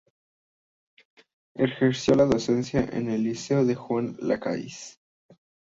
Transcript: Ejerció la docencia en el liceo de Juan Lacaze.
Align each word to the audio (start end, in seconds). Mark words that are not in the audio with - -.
Ejerció 1.53 2.15
la 2.15 2.25
docencia 2.25 2.81
en 2.91 3.11
el 3.11 3.21
liceo 3.21 3.63
de 3.65 3.75
Juan 3.75 4.15
Lacaze. 4.19 4.95